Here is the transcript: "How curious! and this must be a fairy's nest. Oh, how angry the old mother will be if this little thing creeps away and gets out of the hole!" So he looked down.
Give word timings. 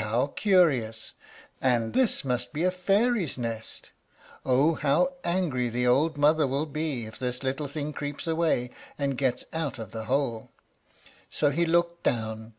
"How 0.00 0.28
curious! 0.28 1.12
and 1.60 1.92
this 1.92 2.24
must 2.24 2.54
be 2.54 2.64
a 2.64 2.70
fairy's 2.70 3.36
nest. 3.36 3.90
Oh, 4.42 4.72
how 4.76 5.12
angry 5.24 5.68
the 5.68 5.86
old 5.86 6.16
mother 6.16 6.46
will 6.46 6.64
be 6.64 7.04
if 7.04 7.18
this 7.18 7.42
little 7.42 7.68
thing 7.68 7.92
creeps 7.92 8.26
away 8.26 8.70
and 8.98 9.18
gets 9.18 9.44
out 9.52 9.78
of 9.78 9.90
the 9.90 10.06
hole!" 10.06 10.48
So 11.30 11.50
he 11.50 11.66
looked 11.66 12.02
down. 12.02 12.54